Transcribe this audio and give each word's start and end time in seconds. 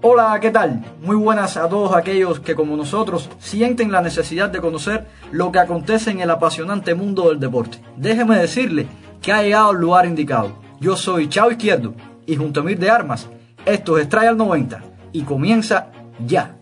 Hola, 0.00 0.38
¿qué 0.40 0.52
tal? 0.52 0.84
Muy 1.02 1.16
buenas 1.16 1.56
a 1.56 1.68
todos 1.68 1.96
aquellos 1.96 2.38
que 2.38 2.54
como 2.54 2.76
nosotros 2.76 3.28
sienten 3.40 3.90
la 3.90 4.00
necesidad 4.00 4.48
de 4.48 4.60
conocer 4.60 5.08
lo 5.32 5.50
que 5.50 5.58
acontece 5.58 6.12
en 6.12 6.20
el 6.20 6.30
apasionante 6.30 6.94
mundo 6.94 7.28
del 7.28 7.40
deporte. 7.40 7.80
Déjeme 7.96 8.38
decirle 8.38 8.86
que 9.20 9.32
ha 9.32 9.42
llegado 9.42 9.70
al 9.70 9.80
lugar 9.80 10.06
indicado. 10.06 10.52
Yo 10.78 10.96
soy 10.96 11.28
Chavo 11.28 11.50
Izquierdo 11.50 11.94
y 12.26 12.36
junto 12.36 12.60
a 12.60 12.62
Mir 12.62 12.78
de 12.78 12.90
Armas, 12.90 13.28
esto 13.66 13.98
es 13.98 14.08
Trial 14.08 14.36
90 14.36 14.80
y 15.12 15.22
comienza 15.22 15.88
ya. 16.24 16.54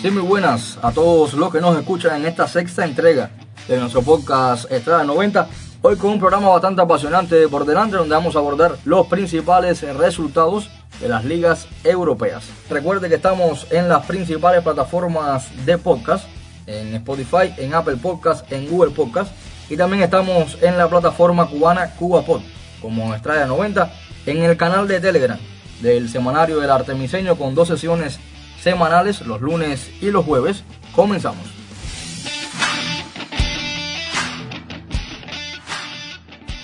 Sí, 0.00 0.10
muy 0.10 0.22
buenas 0.22 0.78
a 0.80 0.90
todos 0.90 1.34
los 1.34 1.52
que 1.52 1.60
nos 1.60 1.76
escuchan 1.76 2.22
en 2.22 2.28
esta 2.28 2.48
sexta 2.48 2.86
entrega 2.86 3.30
de 3.68 3.78
nuestro 3.78 4.00
podcast 4.00 4.72
Estrada 4.72 5.04
90. 5.04 5.48
Hoy 5.84 5.96
con 5.96 6.10
un 6.10 6.20
programa 6.20 6.48
bastante 6.48 6.80
apasionante 6.80 7.48
por 7.48 7.66
delante 7.66 7.96
donde 7.96 8.14
vamos 8.14 8.36
a 8.36 8.38
abordar 8.38 8.76
los 8.84 9.08
principales 9.08 9.82
resultados 9.96 10.70
de 11.00 11.08
las 11.08 11.24
ligas 11.24 11.66
europeas. 11.82 12.44
Recuerde 12.70 13.08
que 13.08 13.16
estamos 13.16 13.66
en 13.72 13.88
las 13.88 14.06
principales 14.06 14.62
plataformas 14.62 15.50
de 15.66 15.78
podcast, 15.78 16.28
en 16.68 16.94
Spotify, 16.94 17.52
en 17.56 17.74
Apple 17.74 17.96
Podcast, 17.96 18.50
en 18.52 18.70
Google 18.70 18.92
Podcast 18.92 19.32
y 19.68 19.76
también 19.76 20.04
estamos 20.04 20.56
en 20.62 20.78
la 20.78 20.88
plataforma 20.88 21.48
cubana 21.48 21.90
CubaPod 21.96 22.42
como 22.80 23.12
Estrada 23.12 23.46
90 23.46 23.92
en 24.26 24.42
el 24.44 24.56
canal 24.56 24.86
de 24.86 25.00
Telegram 25.00 25.38
del 25.80 26.08
semanario 26.08 26.60
del 26.60 26.70
Artemiseño 26.70 27.34
con 27.36 27.56
dos 27.56 27.66
sesiones 27.66 28.20
semanales 28.62 29.22
los 29.22 29.40
lunes 29.40 29.90
y 30.00 30.12
los 30.12 30.24
jueves. 30.24 30.62
Comenzamos. 30.94 31.61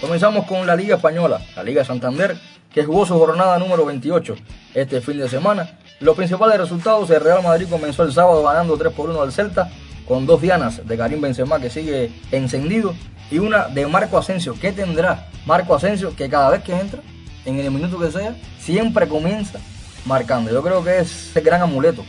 Comenzamos 0.09 0.47
con 0.47 0.67
la 0.67 0.75
Liga 0.75 0.97
Española, 0.97 1.39
la 1.55 1.63
Liga 1.63 1.85
Santander, 1.85 2.35
que 2.73 2.83
jugó 2.83 3.05
su 3.05 3.13
jornada 3.19 3.59
número 3.59 3.85
28 3.85 4.37
este 4.73 5.03
fin 5.03 5.19
de 5.19 5.29
semana. 5.29 5.79
Los 6.01 6.17
principales 6.17 6.57
resultados, 6.57 7.11
el 7.11 7.21
Real 7.21 7.43
Madrid 7.43 7.67
comenzó 7.69 8.05
el 8.05 8.13
sábado 8.15 8.43
ganando 8.43 8.79
3 8.79 8.91
por 8.95 9.11
1 9.11 9.21
al 9.21 9.33
Celta, 9.33 9.71
con 10.07 10.25
dos 10.25 10.41
dianas 10.41 10.89
de 10.89 10.97
Karim 10.97 11.21
Benzema 11.21 11.61
que 11.61 11.69
sigue 11.69 12.11
encendido 12.33 12.95
y 13.31 13.39
una 13.39 13.69
de 13.69 13.87
Marco 13.87 14.17
Asensio. 14.17 14.55
¿Qué 14.59 14.73
tendrá 14.73 15.29
Marco 15.45 15.75
Asensio 15.75 16.17
que 16.17 16.31
cada 16.31 16.49
vez 16.49 16.63
que 16.63 16.75
entra, 16.75 17.03
en 17.45 17.61
el 17.61 17.71
minuto 17.71 17.99
que 17.99 18.11
sea, 18.11 18.35
siempre 18.59 19.09
comienza 19.09 19.59
marcando. 20.07 20.51
Yo 20.51 20.63
creo 20.63 20.83
que 20.83 21.01
es 21.01 21.37
el 21.37 21.45
gran 21.45 21.61
amuleto 21.61 22.03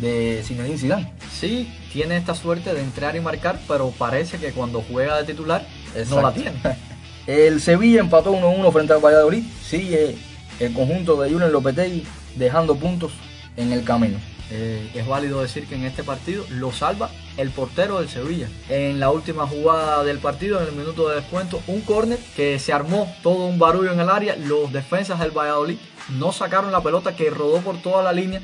de 0.00 0.42
Zinedine 0.44 0.78
Zidane. 0.78 1.12
Sí, 1.32 1.72
tiene 1.92 2.16
esta 2.16 2.34
suerte 2.34 2.74
de 2.74 2.80
entrar 2.80 3.14
y 3.14 3.20
marcar, 3.20 3.56
pero 3.68 3.90
parece 3.90 4.36
que 4.38 4.50
cuando 4.50 4.82
juega 4.82 5.18
de 5.18 5.22
titular 5.26 5.64
no 6.10 6.20
la 6.20 6.32
tiene. 6.32 6.60
El 7.26 7.60
Sevilla 7.60 8.00
empató 8.00 8.32
1-1 8.34 8.72
frente 8.72 8.92
al 8.92 9.04
Valladolid. 9.04 9.42
Sigue 9.62 10.16
el 10.60 10.72
conjunto 10.72 11.20
de 11.20 11.30
Julen 11.30 11.50
Lopetegui 11.50 12.04
dejando 12.36 12.76
puntos 12.76 13.12
en 13.56 13.72
el 13.72 13.82
camino. 13.82 14.18
Eh, 14.48 14.92
es 14.94 15.04
válido 15.08 15.42
decir 15.42 15.66
que 15.66 15.74
en 15.74 15.84
este 15.84 16.04
partido 16.04 16.44
lo 16.50 16.70
salva 16.70 17.10
el 17.36 17.50
portero 17.50 17.98
del 17.98 18.08
Sevilla. 18.08 18.48
En 18.68 19.00
la 19.00 19.10
última 19.10 19.44
jugada 19.44 20.04
del 20.04 20.18
partido, 20.18 20.62
en 20.62 20.68
el 20.68 20.74
minuto 20.74 21.08
de 21.08 21.16
descuento, 21.16 21.60
un 21.66 21.80
córner 21.80 22.20
que 22.36 22.60
se 22.60 22.72
armó 22.72 23.12
todo 23.24 23.46
un 23.46 23.58
barullo 23.58 23.92
en 23.92 23.98
el 23.98 24.08
área. 24.08 24.36
Los 24.36 24.72
defensas 24.72 25.18
del 25.18 25.36
Valladolid 25.36 25.78
no 26.20 26.30
sacaron 26.30 26.70
la 26.70 26.82
pelota 26.82 27.16
que 27.16 27.30
rodó 27.30 27.60
por 27.60 27.82
toda 27.82 28.04
la 28.04 28.12
línea 28.12 28.40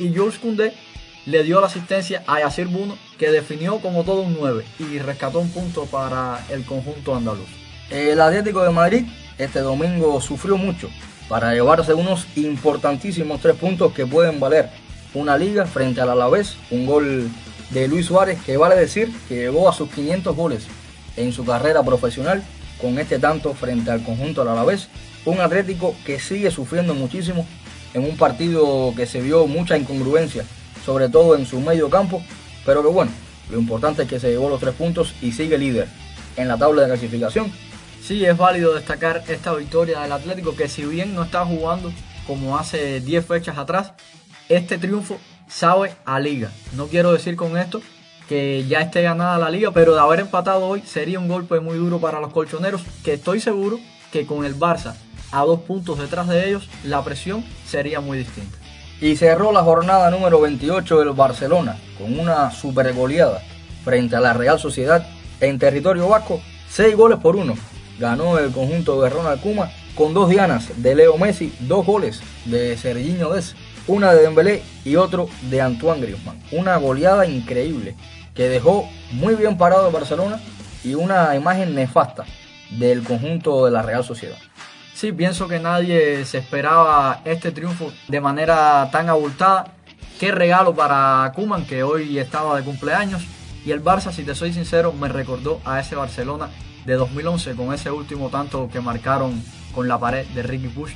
y 0.00 0.12
Jules 0.12 0.38
Koundé 0.40 0.74
le 1.26 1.44
dio 1.44 1.60
la 1.60 1.68
asistencia 1.68 2.24
a 2.26 2.40
Yacir 2.40 2.66
Buno 2.66 2.98
que 3.16 3.30
definió 3.30 3.78
como 3.78 4.02
todo 4.02 4.22
un 4.22 4.36
9 4.38 4.64
y 4.80 4.98
rescató 4.98 5.38
un 5.38 5.50
punto 5.50 5.86
para 5.86 6.44
el 6.50 6.64
conjunto 6.64 7.14
andaluz. 7.14 7.63
El 7.90 8.20
Atlético 8.20 8.62
de 8.62 8.70
Madrid 8.70 9.04
este 9.36 9.60
domingo 9.60 10.18
sufrió 10.20 10.56
mucho 10.56 10.88
para 11.28 11.52
llevarse 11.52 11.92
unos 11.92 12.26
importantísimos 12.34 13.40
tres 13.40 13.56
puntos 13.56 13.92
que 13.92 14.06
pueden 14.06 14.40
valer 14.40 14.70
una 15.12 15.36
liga 15.36 15.66
frente 15.66 16.00
al 16.00 16.10
Alavés, 16.10 16.56
un 16.70 16.86
gol 16.86 17.28
de 17.70 17.88
Luis 17.88 18.06
Suárez 18.06 18.40
que 18.44 18.56
vale 18.56 18.74
decir 18.76 19.12
que 19.28 19.36
llegó 19.36 19.68
a 19.68 19.74
sus 19.74 19.90
500 19.90 20.34
goles 20.34 20.66
en 21.16 21.32
su 21.32 21.44
carrera 21.44 21.82
profesional 21.82 22.42
con 22.80 22.98
este 22.98 23.18
tanto 23.18 23.52
frente 23.52 23.90
al 23.90 24.02
conjunto 24.02 24.42
del 24.42 24.52
Alavés 24.52 24.88
un 25.26 25.40
Atlético 25.40 25.94
que 26.06 26.18
sigue 26.18 26.50
sufriendo 26.50 26.94
muchísimo 26.94 27.46
en 27.92 28.04
un 28.04 28.16
partido 28.16 28.94
que 28.96 29.06
se 29.06 29.20
vio 29.20 29.46
mucha 29.46 29.76
incongruencia, 29.76 30.44
sobre 30.84 31.08
todo 31.08 31.36
en 31.36 31.46
su 31.46 31.60
medio 31.60 31.90
campo, 31.90 32.22
pero 32.64 32.82
que 32.82 32.88
bueno, 32.88 33.12
lo 33.50 33.58
importante 33.58 34.02
es 34.02 34.08
que 34.08 34.18
se 34.18 34.30
llevó 34.30 34.48
los 34.48 34.60
tres 34.60 34.74
puntos 34.74 35.14
y 35.20 35.32
sigue 35.32 35.58
líder 35.58 35.88
en 36.36 36.48
la 36.48 36.56
tabla 36.56 36.82
de 36.82 36.88
clasificación. 36.88 37.52
Sí, 38.06 38.22
es 38.26 38.36
válido 38.36 38.74
destacar 38.74 39.24
esta 39.28 39.54
victoria 39.54 40.00
del 40.00 40.12
Atlético 40.12 40.54
que 40.54 40.68
si 40.68 40.84
bien 40.84 41.14
no 41.14 41.22
está 41.22 41.46
jugando 41.46 41.90
como 42.26 42.58
hace 42.58 43.00
10 43.00 43.24
fechas 43.24 43.56
atrás, 43.56 43.94
este 44.50 44.76
triunfo 44.76 45.16
sabe 45.48 45.94
a 46.04 46.20
liga. 46.20 46.52
No 46.76 46.88
quiero 46.88 47.14
decir 47.14 47.34
con 47.34 47.56
esto 47.56 47.80
que 48.28 48.66
ya 48.68 48.80
esté 48.80 49.00
ganada 49.00 49.38
la 49.38 49.48
liga, 49.48 49.70
pero 49.70 49.94
de 49.94 50.02
haber 50.02 50.20
empatado 50.20 50.66
hoy 50.66 50.82
sería 50.82 51.18
un 51.18 51.28
golpe 51.28 51.60
muy 51.60 51.78
duro 51.78 51.98
para 51.98 52.20
los 52.20 52.30
colchoneros, 52.30 52.82
que 53.02 53.14
estoy 53.14 53.40
seguro 53.40 53.80
que 54.12 54.26
con 54.26 54.44
el 54.44 54.54
Barça 54.54 54.96
a 55.32 55.40
dos 55.40 55.60
puntos 55.60 55.98
detrás 55.98 56.28
de 56.28 56.46
ellos, 56.46 56.68
la 56.84 57.02
presión 57.02 57.42
sería 57.66 58.00
muy 58.00 58.18
distinta. 58.18 58.58
Y 59.00 59.16
cerró 59.16 59.50
la 59.50 59.62
jornada 59.62 60.10
número 60.10 60.42
28 60.42 60.98
del 60.98 61.12
Barcelona 61.12 61.78
con 61.96 62.18
una 62.18 62.50
super 62.50 62.92
goleada 62.92 63.40
frente 63.82 64.14
a 64.14 64.20
la 64.20 64.34
Real 64.34 64.58
Sociedad 64.58 65.06
en 65.40 65.58
territorio 65.58 66.06
vasco, 66.06 66.42
6 66.68 66.94
goles 66.96 67.18
por 67.18 67.36
1. 67.36 67.73
Ganó 67.98 68.38
el 68.38 68.50
conjunto 68.52 69.00
de 69.02 69.10
Ronald 69.10 69.40
Kuma 69.40 69.70
con 69.94 70.14
dos 70.14 70.28
dianas 70.28 70.70
de 70.82 70.94
Leo 70.94 71.16
Messi, 71.16 71.54
dos 71.60 71.86
goles 71.86 72.20
de 72.44 72.76
Serginho 72.76 73.32
Des, 73.32 73.54
una 73.86 74.12
de 74.12 74.22
Dembélé 74.22 74.62
y 74.84 74.96
otro 74.96 75.28
de 75.42 75.60
Antoine 75.60 76.00
Griezmann. 76.00 76.40
Una 76.52 76.76
goleada 76.76 77.26
increíble 77.26 77.94
que 78.34 78.48
dejó 78.48 78.88
muy 79.12 79.34
bien 79.34 79.56
parado 79.56 79.86
el 79.86 79.92
Barcelona 79.92 80.40
y 80.82 80.94
una 80.94 81.34
imagen 81.36 81.74
nefasta 81.74 82.24
del 82.70 83.02
conjunto 83.04 83.64
de 83.64 83.70
la 83.70 83.82
Real 83.82 84.04
Sociedad. 84.04 84.38
Sí, 84.94 85.12
pienso 85.12 85.48
que 85.48 85.60
nadie 85.60 86.24
se 86.24 86.38
esperaba 86.38 87.20
este 87.24 87.52
triunfo 87.52 87.92
de 88.08 88.20
manera 88.20 88.88
tan 88.92 89.08
abultada. 89.08 89.74
Qué 90.18 90.30
regalo 90.30 90.74
para 90.74 91.32
Kuman 91.34 91.66
que 91.66 91.82
hoy 91.82 92.18
estaba 92.18 92.56
de 92.56 92.62
cumpleaños. 92.62 93.22
Y 93.64 93.72
el 93.72 93.82
Barça, 93.82 94.12
si 94.12 94.24
te 94.24 94.34
soy 94.34 94.52
sincero, 94.52 94.92
me 94.92 95.08
recordó 95.08 95.60
a 95.64 95.80
ese 95.80 95.96
Barcelona 95.96 96.50
de 96.84 96.94
2011 96.94 97.54
con 97.54 97.72
ese 97.72 97.90
último 97.90 98.28
tanto 98.28 98.68
que 98.68 98.80
marcaron 98.80 99.42
con 99.74 99.88
la 99.88 99.98
pared 99.98 100.26
de 100.28 100.42
Ricky 100.42 100.68
Push 100.68 100.92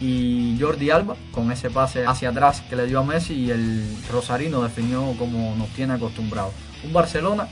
y 0.00 0.56
Jordi 0.60 0.90
Alba 0.90 1.16
con 1.32 1.50
ese 1.50 1.70
pase 1.70 2.06
hacia 2.06 2.30
atrás 2.30 2.62
que 2.68 2.76
le 2.76 2.86
dio 2.86 3.00
a 3.00 3.04
Messi 3.04 3.34
y 3.34 3.50
el 3.50 3.96
Rosarino 4.10 4.62
definió 4.62 5.14
como 5.18 5.54
nos 5.56 5.68
tiene 5.70 5.94
acostumbrados. 5.94 6.52
Un 6.84 6.92
Barcelona 6.92 7.48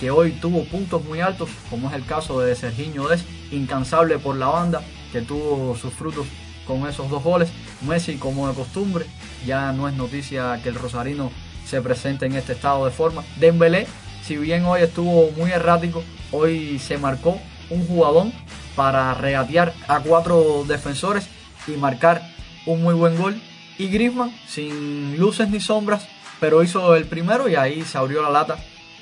que 0.00 0.10
hoy 0.10 0.32
tuvo 0.32 0.64
puntos 0.64 1.04
muy 1.04 1.20
altos, 1.20 1.50
como 1.68 1.88
es 1.88 1.94
el 1.94 2.06
caso 2.06 2.40
de 2.40 2.54
Serginho 2.54 3.08
Des, 3.08 3.24
incansable 3.50 4.18
por 4.18 4.36
la 4.36 4.46
banda, 4.46 4.82
que 5.12 5.20
tuvo 5.20 5.76
sus 5.76 5.92
frutos 5.92 6.26
con 6.66 6.88
esos 6.88 7.10
dos 7.10 7.22
goles. 7.22 7.50
Messi, 7.82 8.16
como 8.16 8.48
de 8.48 8.54
costumbre, 8.54 9.04
ya 9.44 9.72
no 9.72 9.88
es 9.88 9.94
noticia 9.94 10.58
que 10.62 10.70
el 10.70 10.76
Rosarino 10.76 11.30
se 11.66 11.82
presente 11.82 12.24
en 12.24 12.34
este 12.34 12.52
estado 12.52 12.86
de 12.86 12.90
forma. 12.90 13.22
Dembélé, 13.38 13.86
si 14.22 14.36
bien 14.36 14.64
hoy 14.64 14.82
estuvo 14.82 15.30
muy 15.32 15.50
errático, 15.50 16.02
hoy 16.32 16.78
se 16.78 16.98
marcó 16.98 17.38
un 17.70 17.86
jugadón 17.86 18.32
para 18.76 19.14
regatear 19.14 19.72
a 19.88 20.00
cuatro 20.00 20.64
defensores 20.66 21.28
y 21.66 21.72
marcar 21.72 22.22
un 22.66 22.82
muy 22.82 22.94
buen 22.94 23.16
gol. 23.16 23.40
Y 23.78 23.88
Griezmann, 23.88 24.34
sin 24.46 25.16
luces 25.18 25.48
ni 25.48 25.60
sombras, 25.60 26.06
pero 26.38 26.62
hizo 26.62 26.94
el 26.96 27.06
primero 27.06 27.48
y 27.48 27.56
ahí 27.56 27.82
se 27.82 27.98
abrió 27.98 28.22
la 28.22 28.30
lata 28.30 28.58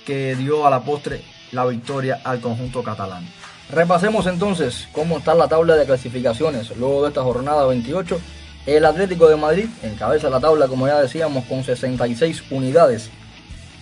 que 0.06 0.36
dio 0.36 0.66
a 0.66 0.70
la 0.70 0.80
postre 0.80 1.22
la 1.52 1.66
victoria 1.66 2.20
al 2.24 2.40
conjunto 2.40 2.82
catalán. 2.82 3.26
Repasemos 3.70 4.26
entonces 4.26 4.88
cómo 4.92 5.18
está 5.18 5.34
la 5.34 5.48
tabla 5.48 5.76
de 5.76 5.84
clasificaciones 5.84 6.74
luego 6.76 7.02
de 7.02 7.08
esta 7.08 7.22
jornada 7.22 7.66
28. 7.66 8.18
El 8.66 8.84
Atlético 8.84 9.28
de 9.28 9.36
Madrid 9.36 9.66
encabeza 9.82 10.30
la 10.30 10.40
tabla, 10.40 10.68
como 10.68 10.86
ya 10.86 11.00
decíamos, 11.00 11.44
con 11.44 11.64
66 11.64 12.44
unidades. 12.50 13.10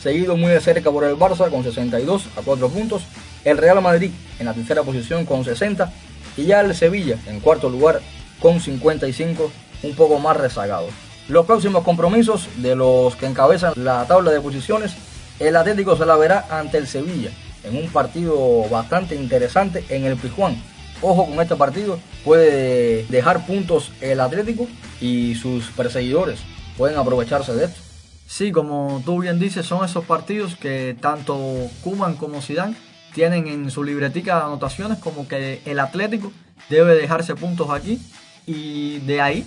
Seguido 0.00 0.36
muy 0.36 0.50
de 0.50 0.60
cerca 0.60 0.90
por 0.90 1.04
el 1.04 1.16
Barça 1.16 1.50
con 1.50 1.62
62 1.62 2.26
a 2.36 2.42
4 2.42 2.68
puntos. 2.68 3.02
El 3.46 3.58
Real 3.58 3.80
Madrid 3.80 4.10
en 4.40 4.46
la 4.46 4.54
tercera 4.54 4.82
posición 4.82 5.24
con 5.24 5.44
60. 5.44 5.92
Y 6.36 6.46
ya 6.46 6.60
el 6.60 6.74
Sevilla 6.74 7.16
en 7.28 7.38
cuarto 7.38 7.70
lugar 7.70 8.00
con 8.40 8.60
55, 8.60 9.52
un 9.84 9.94
poco 9.94 10.18
más 10.18 10.36
rezagado. 10.36 10.88
Los 11.28 11.46
próximos 11.46 11.84
compromisos 11.84 12.48
de 12.56 12.74
los 12.74 13.14
que 13.14 13.26
encabezan 13.26 13.72
la 13.76 14.04
tabla 14.06 14.32
de 14.32 14.40
posiciones, 14.40 14.96
el 15.38 15.54
Atlético 15.54 15.96
se 15.96 16.04
la 16.04 16.16
verá 16.16 16.44
ante 16.50 16.78
el 16.78 16.88
Sevilla 16.88 17.30
en 17.62 17.76
un 17.76 17.88
partido 17.88 18.68
bastante 18.68 19.14
interesante 19.14 19.84
en 19.90 20.04
el 20.04 20.16
Pijuán. 20.16 20.60
Ojo 21.00 21.26
con 21.26 21.40
este 21.40 21.54
partido, 21.54 22.00
puede 22.24 23.04
dejar 23.06 23.46
puntos 23.46 23.92
el 24.00 24.18
Atlético 24.18 24.66
y 25.00 25.36
sus 25.36 25.68
perseguidores 25.68 26.40
pueden 26.76 26.98
aprovecharse 26.98 27.54
de 27.54 27.66
esto. 27.66 27.80
Sí, 28.26 28.50
como 28.50 29.02
tú 29.04 29.20
bien 29.20 29.38
dices, 29.38 29.66
son 29.66 29.84
esos 29.84 30.04
partidos 30.04 30.56
que 30.56 30.96
tanto 31.00 31.38
Kuman 31.84 32.16
como 32.16 32.42
Zidane 32.42 32.74
tienen 33.16 33.46
en 33.46 33.70
su 33.70 33.82
libretica 33.82 34.44
anotaciones 34.44 34.98
como 34.98 35.26
que 35.26 35.62
el 35.64 35.80
Atlético 35.80 36.32
debe 36.68 36.94
dejarse 36.94 37.34
puntos 37.34 37.70
aquí 37.70 37.98
y 38.46 38.98
de 38.98 39.22
ahí 39.22 39.46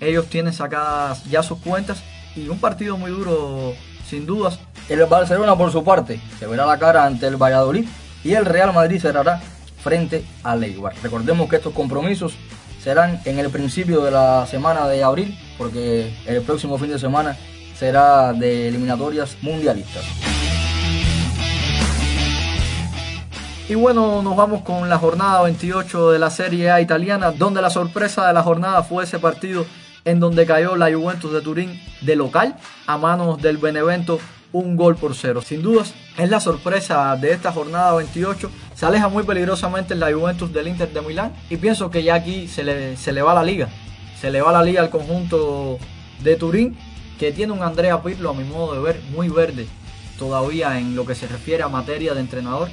ellos 0.00 0.24
tienen 0.28 0.54
sacadas 0.54 1.22
ya 1.26 1.42
sus 1.42 1.58
cuentas 1.58 2.02
y 2.34 2.48
un 2.48 2.58
partido 2.58 2.96
muy 2.96 3.10
duro 3.10 3.74
sin 4.08 4.24
dudas. 4.24 4.58
El 4.88 5.04
Barcelona 5.04 5.54
por 5.54 5.70
su 5.70 5.84
parte 5.84 6.18
se 6.38 6.46
verá 6.46 6.64
la 6.64 6.78
cara 6.78 7.04
ante 7.04 7.26
el 7.26 7.36
Valladolid 7.36 7.86
y 8.24 8.32
el 8.32 8.46
Real 8.46 8.72
Madrid 8.72 8.98
cerrará 8.98 9.38
frente 9.84 10.24
al 10.42 10.64
Eibar. 10.64 10.94
Recordemos 11.02 11.46
que 11.50 11.56
estos 11.56 11.74
compromisos 11.74 12.32
serán 12.82 13.20
en 13.26 13.38
el 13.38 13.50
principio 13.50 14.00
de 14.00 14.12
la 14.12 14.46
semana 14.46 14.88
de 14.88 15.04
abril 15.04 15.38
porque 15.58 16.16
el 16.24 16.40
próximo 16.40 16.78
fin 16.78 16.88
de 16.88 16.98
semana 16.98 17.36
será 17.78 18.32
de 18.32 18.68
eliminatorias 18.68 19.36
mundialistas. 19.42 20.29
Y 23.70 23.76
bueno, 23.76 24.20
nos 24.20 24.34
vamos 24.34 24.62
con 24.62 24.88
la 24.88 24.98
jornada 24.98 25.42
28 25.42 26.10
de 26.10 26.18
la 26.18 26.30
Serie 26.30 26.72
A 26.72 26.80
italiana, 26.80 27.30
donde 27.30 27.62
la 27.62 27.70
sorpresa 27.70 28.26
de 28.26 28.32
la 28.32 28.42
jornada 28.42 28.82
fue 28.82 29.04
ese 29.04 29.20
partido 29.20 29.64
en 30.04 30.18
donde 30.18 30.44
cayó 30.44 30.74
la 30.74 30.92
Juventus 30.92 31.32
de 31.32 31.40
Turín 31.40 31.80
de 32.00 32.16
local 32.16 32.56
a 32.88 32.98
manos 32.98 33.40
del 33.40 33.58
Benevento 33.58 34.18
un 34.50 34.74
gol 34.74 34.96
por 34.96 35.14
cero. 35.14 35.40
Sin 35.40 35.62
dudas, 35.62 35.94
es 36.18 36.28
la 36.28 36.40
sorpresa 36.40 37.14
de 37.14 37.30
esta 37.30 37.52
jornada 37.52 37.94
28. 37.94 38.50
Se 38.74 38.86
aleja 38.86 39.06
muy 39.06 39.22
peligrosamente 39.22 39.94
la 39.94 40.12
Juventus 40.12 40.52
del 40.52 40.66
Inter 40.66 40.92
de 40.92 41.02
Milán 41.02 41.32
y 41.48 41.56
pienso 41.56 41.92
que 41.92 42.02
ya 42.02 42.16
aquí 42.16 42.48
se 42.48 42.64
le, 42.64 42.96
se 42.96 43.12
le 43.12 43.22
va 43.22 43.34
la 43.34 43.44
liga. 43.44 43.68
Se 44.20 44.32
le 44.32 44.42
va 44.42 44.50
la 44.50 44.64
liga 44.64 44.80
al 44.80 44.90
conjunto 44.90 45.78
de 46.24 46.34
Turín, 46.34 46.76
que 47.20 47.30
tiene 47.30 47.52
un 47.52 47.62
Andrea 47.62 48.02
Pirlo, 48.02 48.30
a 48.30 48.34
mi 48.34 48.42
modo 48.42 48.74
de 48.74 48.80
ver, 48.80 49.00
muy 49.12 49.28
verde 49.28 49.68
todavía 50.18 50.78
en 50.78 50.94
lo 50.94 51.06
que 51.06 51.14
se 51.14 51.26
refiere 51.26 51.62
a 51.62 51.68
materia 51.68 52.14
de 52.14 52.20
entrenador 52.20 52.68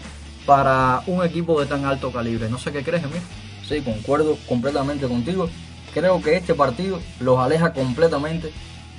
para 0.47 1.03
un 1.07 1.23
equipo 1.23 1.59
de 1.59 1.67
tan 1.67 1.85
alto 1.85 2.11
calibre. 2.11 2.49
No 2.49 2.57
sé 2.57 2.71
qué 2.71 2.81
crees, 2.81 3.03
Emir. 3.03 3.21
Sí, 3.67 3.81
concuerdo 3.81 4.37
completamente 4.47 5.05
contigo. 5.07 5.49
Creo 5.93 6.21
que 6.21 6.37
este 6.37 6.55
partido 6.55 6.99
los 7.19 7.37
aleja 7.37 7.73
completamente 7.73 8.51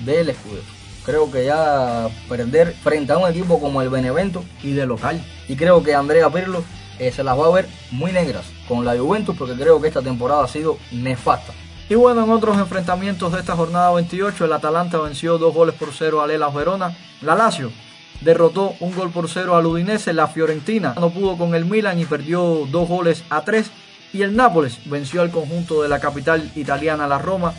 del 0.04 0.28
escudo. 0.28 0.60
Creo 1.06 1.30
que 1.30 1.46
ya 1.46 2.08
perder 2.28 2.74
frente 2.74 3.12
a 3.12 3.18
un 3.18 3.30
equipo 3.30 3.60
como 3.60 3.80
el 3.80 3.88
Benevento 3.88 4.44
y 4.62 4.72
de 4.72 4.84
local. 4.84 5.24
Y 5.48 5.56
creo 5.56 5.82
que 5.82 5.94
Andrea 5.94 6.28
Pirlo 6.28 6.62
eh, 6.98 7.10
se 7.12 7.24
las 7.24 7.38
va 7.38 7.46
a 7.46 7.50
ver 7.50 7.66
muy 7.92 8.12
negras 8.12 8.44
con 8.68 8.84
la 8.84 8.96
Juventus 8.98 9.34
porque 9.34 9.54
creo 9.54 9.80
que 9.80 9.88
esta 9.88 10.02
temporada 10.02 10.44
ha 10.44 10.48
sido 10.48 10.76
nefasta. 10.92 11.54
Y 11.88 11.94
bueno, 11.94 12.24
en 12.24 12.30
otros 12.30 12.58
enfrentamientos 12.58 13.32
de 13.32 13.40
esta 13.40 13.56
jornada 13.56 13.90
28, 13.92 14.44
el 14.44 14.52
Atalanta 14.52 14.98
venció 14.98 15.38
dos 15.38 15.54
goles 15.54 15.74
por 15.76 15.94
cero 15.94 16.20
a 16.20 16.26
Lela 16.26 16.50
Verona. 16.50 16.94
La 17.22 17.34
Lazio 17.34 17.72
derrotó 18.20 18.74
un 18.80 18.94
gol 18.94 19.10
por 19.10 19.28
cero 19.28 19.56
al 19.56 19.66
Udinese. 19.66 20.12
La 20.12 20.28
Fiorentina 20.28 20.94
no 20.98 21.10
pudo 21.10 21.36
con 21.36 21.54
el 21.54 21.64
Milan 21.64 21.98
y 21.98 22.04
perdió 22.04 22.66
dos 22.70 22.88
goles 22.88 23.24
a 23.30 23.44
tres. 23.44 23.70
Y 24.12 24.22
el 24.22 24.34
Nápoles 24.34 24.78
venció 24.86 25.20
al 25.20 25.30
conjunto 25.30 25.82
de 25.82 25.88
la 25.88 26.00
capital 26.00 26.50
italiana, 26.54 27.06
la 27.06 27.18
Roma, 27.18 27.52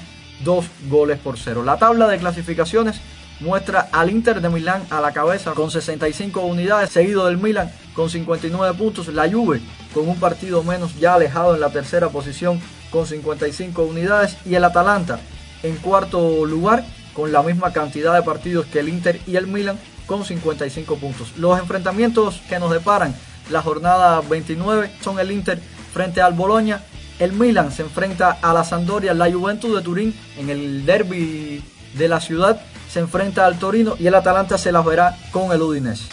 dos 0.44 0.66
goles 0.90 1.20
por 1.20 1.38
cero. 1.38 1.64
La 1.64 1.78
tabla 1.78 2.08
de 2.08 2.18
clasificaciones 2.18 3.00
muestra 3.40 3.88
al 3.92 4.10
Inter 4.10 4.42
de 4.42 4.50
Milán 4.50 4.84
a 4.90 5.00
la 5.00 5.12
cabeza 5.12 5.52
con 5.54 5.72
65 5.72 6.42
unidades, 6.42 6.90
seguido 6.90 7.28
del 7.28 7.38
Milan 7.38 7.72
con 7.94 8.10
59 8.10 8.78
puntos. 8.78 9.08
La 9.10 9.30
Juve 9.30 9.62
con 9.94 10.08
un 10.08 10.20
partido 10.20 10.64
menos 10.64 11.00
ya 11.00 11.14
alejado 11.14 11.54
en 11.54 11.62
la 11.62 11.70
tercera 11.70 12.10
posición 12.10 12.60
con 12.90 13.06
55 13.06 13.84
unidades. 13.84 14.38
Y 14.46 14.56
el 14.56 14.64
Atalanta 14.64 15.20
en 15.64 15.76
cuarto 15.78 16.46
lugar 16.46 16.84
con 17.14 17.32
la 17.32 17.44
misma 17.44 17.74
cantidad 17.74 18.14
de 18.16 18.24
partidos 18.24 18.66
que 18.66 18.80
el 18.80 18.90
Inter 18.90 19.20
y 19.28 19.36
el 19.36 19.48
Milan 19.48 19.78
con 20.10 20.26
55 20.26 20.96
puntos. 20.98 21.38
Los 21.38 21.60
enfrentamientos 21.60 22.42
que 22.50 22.58
nos 22.58 22.72
deparan 22.72 23.14
la 23.52 23.62
jornada 23.62 24.22
29 24.22 24.90
son 25.02 25.20
el 25.20 25.32
Inter 25.32 25.62
frente 25.94 26.20
al 26.20 26.34
Boloña. 26.34 26.82
El 27.20 27.34
Milan 27.34 27.72
se 27.72 27.84
enfrenta 27.84 28.40
a 28.42 28.52
la 28.52 28.64
Sampdoria, 28.64 29.14
la 29.14 29.32
Juventus 29.32 29.76
de 29.76 29.84
Turín 29.84 30.16
en 30.38 30.50
el 30.50 30.84
derby 30.86 31.64
de 31.96 32.08
la 32.08 32.20
ciudad 32.20 32.60
se 32.90 33.02
enfrenta 33.02 33.46
al 33.46 33.60
Torino 33.60 33.96
y 34.00 34.08
el 34.08 34.16
Atalanta 34.16 34.58
se 34.58 34.72
las 34.72 34.84
verá 34.84 35.16
con 35.32 35.52
el 35.52 35.62
Udinese. 35.62 36.06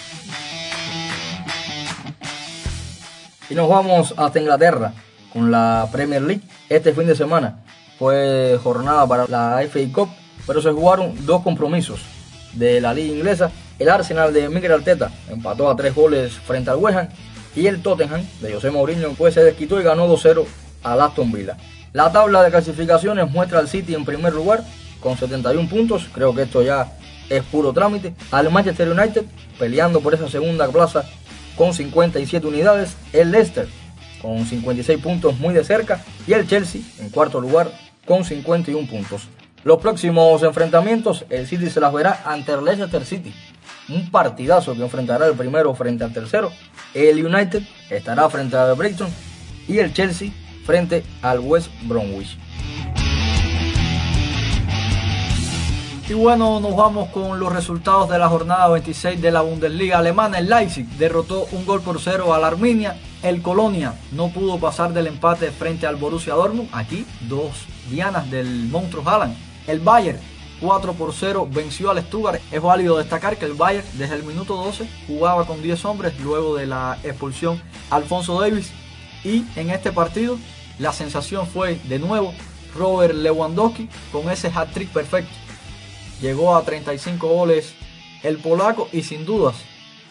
Y 3.49 3.55
nos 3.55 3.69
vamos 3.69 4.13
hasta 4.19 4.39
Inglaterra 4.39 4.93
con 5.33 5.51
la 5.51 5.89
Premier 5.91 6.21
League. 6.21 6.43
Este 6.69 6.93
fin 6.93 7.07
de 7.07 7.15
semana 7.15 7.65
fue 7.99 8.59
jornada 8.63 9.07
para 9.07 9.27
la 9.27 9.63
FA 9.71 9.81
Cup, 9.91 10.11
pero 10.47 10.61
se 10.61 10.71
jugaron 10.71 11.15
dos 11.25 11.43
compromisos 11.43 12.01
de 12.53 12.81
la 12.81 12.93
liga 12.93 13.15
inglesa 13.15 13.51
el 13.79 13.89
Arsenal 13.89 14.33
de 14.33 14.49
Miguel 14.49 14.73
Arteta 14.73 15.11
empató 15.29 15.69
a 15.69 15.77
tres 15.77 15.95
goles 15.95 16.33
frente 16.33 16.71
al 16.71 16.77
West 16.77 16.99
Ham 16.99 17.09
y 17.55 17.67
el 17.67 17.83
Tottenham 17.83 18.25
de 18.41 18.53
José 18.53 18.71
Mourinho 18.71 19.11
pues 19.15 19.35
se 19.35 19.43
desquitó 19.43 19.81
y 19.81 19.85
ganó 19.85 20.07
2-0 20.09 20.45
al 20.83 21.01
Aston 21.01 21.33
Villa. 21.33 21.57
La 21.93 22.13
tabla 22.13 22.43
de 22.43 22.51
clasificaciones 22.51 23.31
muestra 23.31 23.59
al 23.59 23.69
City 23.69 23.95
en 23.95 24.05
primer 24.05 24.33
lugar 24.35 24.63
con 25.01 25.17
71 25.17 25.69
puntos, 25.69 26.07
creo 26.13 26.35
que 26.35 26.43
esto 26.43 26.63
ya 26.63 26.93
es 27.31 27.43
puro 27.45 27.73
trámite. 27.73 28.15
Al 28.31 28.51
Manchester 28.51 28.91
United 28.91 29.25
peleando 29.59 30.01
por 30.01 30.15
esa 30.15 30.29
segunda 30.29 30.69
plaza 30.69 31.05
con 31.57 31.73
57 31.73 32.47
unidades, 32.47 32.97
el 33.13 33.31
Leicester 33.31 33.67
con 34.21 34.45
56 34.45 35.01
puntos 35.01 35.39
muy 35.39 35.55
de 35.55 35.65
cerca 35.65 36.03
y 36.27 36.33
el 36.33 36.47
Chelsea 36.47 36.83
en 36.99 37.11
cuarto 37.11 37.41
lugar 37.41 37.71
con 38.07 38.25
51 38.25 38.87
puntos. 38.89 39.23
Los 39.65 39.79
próximos 39.79 40.43
enfrentamientos, 40.43 41.25
el 41.29 41.47
City 41.47 41.71
se 41.71 41.81
las 41.81 41.93
verá 41.93 42.23
ante 42.25 42.53
el 42.53 42.65
Leicester 42.65 43.05
City 43.05 43.35
un 43.89 44.11
partidazo 44.11 44.75
que 44.75 44.83
enfrentará 44.83 45.27
el 45.27 45.35
primero 45.35 45.75
frente 45.75 46.05
al 46.05 46.13
tercero. 46.13 46.51
El 46.95 47.25
United 47.25 47.63
estará 47.91 48.29
frente 48.29 48.57
al 48.57 48.75
Brighton 48.75 49.09
y 49.69 49.79
el 49.79 49.93
Chelsea 49.93 50.31
frente 50.65 51.05
al 51.23 51.41
West 51.41 51.71
Bromwich. 51.83 52.37
Y 56.09 56.13
bueno, 56.13 56.61
nos 56.61 56.77
vamos 56.77 57.09
con 57.09 57.41
los 57.41 57.53
resultados 57.53 58.09
de 58.09 58.19
la 58.19 58.29
jornada 58.29 58.69
26 58.69 59.21
de 59.21 59.33
la 59.33 59.41
Bundesliga 59.41 59.99
alemana. 59.99 60.39
El 60.39 60.49
Leipzig 60.49 60.87
derrotó 60.99 61.47
un 61.51 61.67
gol 61.67 61.81
por 61.81 62.01
cero 62.01 62.33
al 62.33 62.45
Arminia. 62.45 62.97
El 63.25 63.43
Colonia 63.43 63.93
no 64.13 64.29
pudo 64.29 64.57
pasar 64.59 64.93
del 64.93 65.09
empate 65.09 65.51
frente 65.51 65.85
al 65.85 65.97
Borussia 65.97 66.35
Dortmund. 66.35 66.69
Aquí 66.73 67.05
dos 67.23 67.67
dianas 67.91 68.31
del 68.31 68.69
monstruo 68.69 69.03
Haaland. 69.05 69.37
El 69.67 69.81
Bayern 69.81 70.21
4 70.61 70.95
por 70.95 71.13
0 71.13 71.49
venció 71.51 71.91
al 71.91 72.03
Stuttgart. 72.03 72.41
Es 72.51 72.63
válido 72.63 72.99
destacar 72.99 73.37
que 73.37 73.45
el 73.45 73.55
Bayern 73.55 73.87
desde 73.95 74.15
el 74.15 74.23
minuto 74.25 74.57
12 74.57 74.89
jugaba 75.07 75.47
con 75.47 75.63
10 75.63 75.85
hombres 75.85 76.19
luego 76.21 76.57
de 76.57 76.67
la 76.67 76.99
expulsión 77.03 77.61
Alfonso 77.91 78.41
Davis 78.41 78.73
y 79.25 79.45
en 79.57 79.71
este 79.71 79.93
partido 79.93 80.39
la 80.79 80.93
sensación 80.93 81.47
fue 81.47 81.81
de 81.85 81.99
nuevo 81.99 82.35
Robert 82.75 83.15
Lewandowski 83.15 83.89
con 84.13 84.31
ese 84.31 84.51
hat-trick 84.55 84.91
perfecto. 84.91 85.33
Llegó 86.21 86.57
a 86.57 86.63
35 86.63 87.27
goles 87.29 87.75
el 88.23 88.39
polaco 88.39 88.89
y 88.93 89.03
sin 89.03 89.25
dudas 89.25 89.57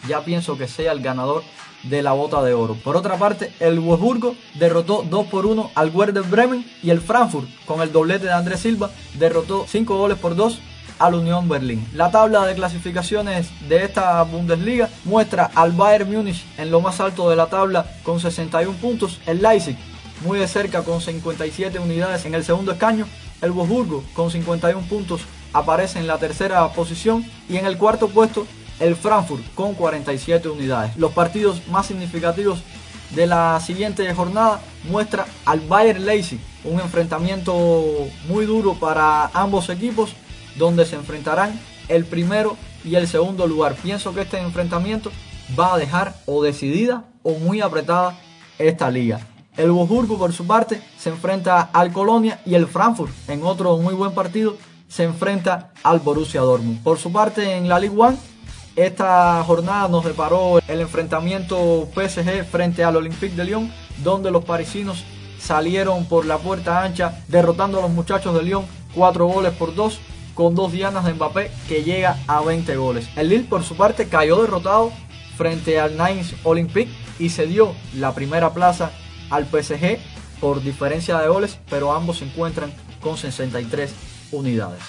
ya 0.08 0.24
pienso 0.24 0.56
que 0.56 0.68
sea 0.68 0.92
el 0.92 1.00
ganador 1.00 1.42
de 1.82 2.02
la 2.02 2.12
bota 2.12 2.42
de 2.42 2.54
oro. 2.54 2.74
Por 2.74 2.96
otra 2.96 3.16
parte, 3.16 3.52
el 3.60 3.80
Wolfsburgo 3.80 4.34
derrotó 4.54 5.04
2 5.08 5.26
por 5.26 5.46
1 5.46 5.70
al 5.74 5.90
Werder 5.90 6.24
Bremen 6.24 6.66
y 6.82 6.90
el 6.90 7.00
Frankfurt, 7.00 7.48
con 7.64 7.80
el 7.80 7.92
doblete 7.92 8.26
de 8.26 8.32
Andrés 8.32 8.60
Silva, 8.60 8.90
derrotó 9.14 9.66
5 9.68 9.96
goles 9.96 10.18
por 10.18 10.34
2 10.34 10.58
al 10.98 11.14
Unión 11.14 11.48
Berlín. 11.48 11.86
La 11.92 12.10
tabla 12.10 12.46
de 12.46 12.54
clasificaciones 12.54 13.48
de 13.68 13.84
esta 13.84 14.22
Bundesliga 14.22 14.88
muestra 15.04 15.50
al 15.54 15.72
Bayern 15.72 16.10
Múnich 16.10 16.44
en 16.56 16.70
lo 16.70 16.80
más 16.80 17.00
alto 17.00 17.28
de 17.28 17.36
la 17.36 17.46
tabla 17.46 17.86
con 18.02 18.20
61 18.20 18.78
puntos, 18.78 19.20
el 19.26 19.42
Leipzig 19.42 19.76
muy 20.24 20.38
de 20.38 20.48
cerca 20.48 20.82
con 20.82 21.00
57 21.02 21.78
unidades 21.78 22.24
en 22.24 22.34
el 22.34 22.42
segundo 22.42 22.72
escaño, 22.72 23.06
el 23.42 23.50
Wolfsburgo 23.50 24.02
con 24.14 24.30
51 24.30 24.88
puntos 24.88 25.20
aparece 25.52 25.98
en 25.98 26.06
la 26.06 26.18
tercera 26.18 26.66
posición 26.72 27.24
y 27.48 27.56
en 27.56 27.66
el 27.66 27.76
cuarto 27.76 28.08
puesto 28.08 28.46
el 28.80 28.96
Frankfurt 28.96 29.42
con 29.54 29.74
47 29.74 30.48
unidades. 30.48 30.96
Los 30.96 31.12
partidos 31.12 31.66
más 31.68 31.86
significativos 31.86 32.60
de 33.10 33.26
la 33.26 33.60
siguiente 33.60 34.12
jornada 34.14 34.60
muestra 34.90 35.26
al 35.44 35.60
Bayern 35.60 36.04
Leipzig, 36.04 36.40
un 36.64 36.80
enfrentamiento 36.80 37.54
muy 38.28 38.46
duro 38.46 38.74
para 38.74 39.26
ambos 39.32 39.68
equipos 39.68 40.14
donde 40.56 40.84
se 40.84 40.96
enfrentarán 40.96 41.58
el 41.88 42.04
primero 42.04 42.56
y 42.84 42.96
el 42.96 43.06
segundo 43.06 43.46
lugar. 43.46 43.74
Pienso 43.76 44.14
que 44.14 44.22
este 44.22 44.38
enfrentamiento 44.38 45.12
va 45.58 45.74
a 45.74 45.78
dejar 45.78 46.16
o 46.26 46.42
decidida 46.42 47.04
o 47.22 47.34
muy 47.34 47.60
apretada 47.60 48.18
esta 48.58 48.90
liga. 48.90 49.20
El 49.56 49.70
Wolfsburgo 49.70 50.18
por 50.18 50.32
su 50.32 50.46
parte 50.46 50.82
se 50.98 51.10
enfrenta 51.10 51.62
al 51.72 51.92
Colonia 51.92 52.40
y 52.44 52.54
el 52.54 52.66
Frankfurt 52.66 53.12
en 53.28 53.42
otro 53.42 53.78
muy 53.78 53.94
buen 53.94 54.12
partido 54.12 54.56
se 54.88 55.04
enfrenta 55.04 55.72
al 55.82 56.00
Borussia 56.00 56.42
Dortmund. 56.42 56.82
Por 56.82 56.98
su 56.98 57.10
parte 57.10 57.56
en 57.56 57.68
la 57.68 57.78
Ligue 57.78 57.96
1 57.96 58.35
esta 58.76 59.42
jornada 59.44 59.88
nos 59.88 60.04
deparó 60.04 60.58
el 60.68 60.80
enfrentamiento 60.80 61.88
PSG 61.94 62.44
frente 62.44 62.84
al 62.84 62.96
Olympique 62.96 63.34
de 63.34 63.44
Lyon, 63.44 63.72
donde 64.04 64.30
los 64.30 64.44
parisinos 64.44 65.02
salieron 65.40 66.04
por 66.04 66.26
la 66.26 66.38
puerta 66.38 66.82
ancha 66.82 67.24
derrotando 67.28 67.78
a 67.78 67.82
los 67.82 67.90
muchachos 67.90 68.34
de 68.34 68.42
Lyon 68.42 68.66
4 68.94 69.26
goles 69.26 69.52
por 69.54 69.74
2 69.74 70.00
con 70.34 70.54
dos 70.54 70.72
dianas 70.72 71.04
de 71.04 71.14
Mbappé 71.14 71.50
que 71.68 71.82
llega 71.82 72.18
a 72.26 72.42
20 72.42 72.76
goles. 72.76 73.08
El 73.16 73.30
Lille 73.30 73.48
por 73.48 73.64
su 73.64 73.76
parte 73.76 74.08
cayó 74.08 74.42
derrotado 74.42 74.92
frente 75.36 75.80
al 75.80 75.96
Nines 75.96 76.34
Olympique 76.44 76.92
y 77.18 77.30
se 77.30 77.46
dio 77.46 77.74
la 77.94 78.14
primera 78.14 78.52
plaza 78.52 78.90
al 79.30 79.46
PSG 79.46 79.98
por 80.40 80.62
diferencia 80.62 81.18
de 81.18 81.28
goles, 81.28 81.58
pero 81.70 81.92
ambos 81.92 82.18
se 82.18 82.26
encuentran 82.26 82.70
con 83.00 83.16
63 83.16 83.94
unidades. 84.32 84.82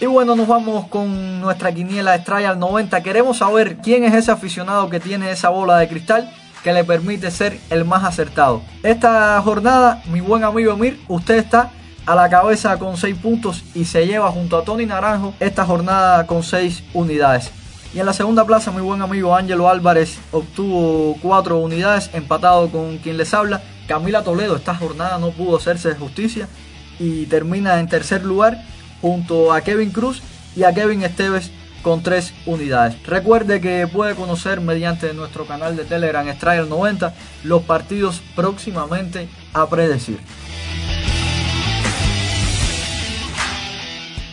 Y 0.00 0.06
bueno, 0.06 0.36
nos 0.36 0.46
vamos 0.46 0.86
con 0.86 1.40
nuestra 1.40 1.72
quiniela 1.72 2.14
Estrella 2.14 2.50
al 2.50 2.60
90. 2.60 3.02
Queremos 3.02 3.38
saber 3.38 3.78
quién 3.78 4.04
es 4.04 4.14
ese 4.14 4.30
aficionado 4.30 4.88
que 4.88 5.00
tiene 5.00 5.32
esa 5.32 5.48
bola 5.48 5.76
de 5.78 5.88
cristal 5.88 6.30
que 6.62 6.72
le 6.72 6.84
permite 6.84 7.32
ser 7.32 7.58
el 7.68 7.84
más 7.84 8.04
acertado. 8.04 8.62
Esta 8.84 9.40
jornada, 9.42 10.00
mi 10.06 10.20
buen 10.20 10.44
amigo 10.44 10.72
Emir, 10.72 11.00
usted 11.08 11.34
está 11.34 11.72
a 12.06 12.14
la 12.14 12.28
cabeza 12.30 12.78
con 12.78 12.96
6 12.96 13.16
puntos 13.16 13.64
y 13.74 13.86
se 13.86 14.06
lleva 14.06 14.30
junto 14.30 14.56
a 14.56 14.62
Tony 14.62 14.86
Naranjo 14.86 15.34
esta 15.40 15.64
jornada 15.64 16.28
con 16.28 16.44
6 16.44 16.84
unidades. 16.94 17.50
Y 17.92 17.98
en 17.98 18.06
la 18.06 18.12
segunda 18.12 18.44
plaza, 18.44 18.70
mi 18.70 18.80
buen 18.80 19.02
amigo 19.02 19.34
Ángelo 19.34 19.68
Álvarez 19.68 20.20
obtuvo 20.30 21.16
4 21.22 21.58
unidades, 21.58 22.08
empatado 22.12 22.68
con 22.70 22.98
quien 22.98 23.16
les 23.16 23.34
habla. 23.34 23.62
Camila 23.88 24.22
Toledo, 24.22 24.54
esta 24.54 24.76
jornada 24.76 25.18
no 25.18 25.30
pudo 25.30 25.56
hacerse 25.56 25.96
justicia 25.96 26.46
y 27.00 27.26
termina 27.26 27.80
en 27.80 27.88
tercer 27.88 28.24
lugar 28.24 28.62
junto 29.00 29.52
a 29.52 29.60
Kevin 29.60 29.90
Cruz 29.90 30.22
y 30.56 30.64
a 30.64 30.72
Kevin 30.72 31.02
Esteves 31.02 31.50
con 31.82 32.02
3 32.02 32.34
unidades. 32.46 33.02
Recuerde 33.04 33.60
que 33.60 33.86
puede 33.86 34.14
conocer 34.14 34.60
mediante 34.60 35.14
nuestro 35.14 35.46
canal 35.46 35.76
de 35.76 35.84
Telegram 35.84 36.28
Strider 36.28 36.66
90 36.66 37.14
los 37.44 37.62
partidos 37.62 38.20
próximamente 38.34 39.28
a 39.52 39.68
predecir. 39.68 40.18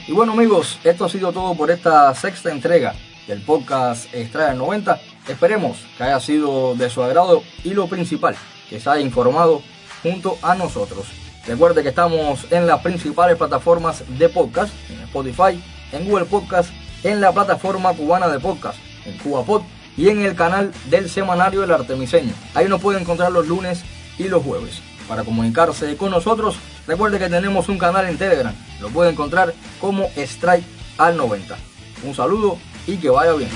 Y 0.08 0.12
bueno 0.12 0.34
amigos, 0.34 0.80
esto 0.84 1.06
ha 1.06 1.10
sido 1.10 1.32
todo 1.32 1.56
por 1.56 1.72
esta 1.72 2.14
sexta 2.14 2.52
entrega 2.52 2.94
del 3.28 3.42
podcast 3.42 4.06
Strider 4.14 4.56
90. 4.56 5.00
Esperemos 5.28 5.78
que 5.98 6.04
haya 6.04 6.20
sido 6.20 6.76
de 6.76 6.90
su 6.90 7.02
agrado 7.02 7.42
y 7.64 7.74
lo 7.74 7.88
principal, 7.88 8.36
que 8.70 8.80
se 8.80 8.90
haya 8.90 9.02
informado 9.02 9.64
junto 10.04 10.38
a 10.44 10.54
nosotros. 10.54 11.08
Recuerde 11.48 11.84
que 11.84 11.90
estamos 11.90 12.48
en 12.50 12.66
las 12.66 12.82
principales 12.82 13.38
plataformas 13.38 14.04
de 14.18 14.30
podcast, 14.30 14.74
en 14.90 15.02
Spotify, 15.02 15.62
en 15.92 16.10
Google 16.10 16.26
Podcast, 16.26 16.72
en 17.04 17.22
la 17.22 17.32
plataforma 17.32 17.94
cubana 17.94 18.28
de 18.28 18.40
podcast, 18.40 18.80
en 19.06 19.16
CubaPod 19.20 19.62
y 19.96 20.10
en 20.10 20.26
el 20.26 20.36
canal 20.36 20.72
del 20.90 21.08
semanario 21.08 21.62
del 21.62 21.72
Artemiseño. 21.72 22.34
Ahí 22.56 22.68
nos 22.68 22.82
puede 22.82 23.00
encontrar 23.00 23.32
los 23.32 23.48
lunes 23.48 23.84
y 24.18 24.24
los 24.24 24.44
jueves. 24.44 24.82
Para 25.08 25.24
comunicarse 25.24 25.96
con 25.98 26.10
nosotros, 26.10 26.58
recuerde 26.88 27.20
que 27.20 27.30
tenemos 27.30 27.70
un 27.70 27.78
canal 27.78 28.08
en 28.08 28.18
Telegram. 28.18 28.56
Lo 28.82 28.90
puede 28.90 29.12
encontrar 29.12 29.54
como 29.80 30.10
Strike 30.16 30.66
al 30.98 31.16
90. 31.16 31.56
Un 32.04 32.16
saludo 32.16 32.58
y 32.88 32.98
que 32.98 33.10
vaya 33.10 33.34
bien. 33.34 33.52